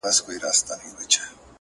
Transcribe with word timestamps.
دغه 0.03 0.51
زرين 0.67 0.91
مخ. 0.97 1.13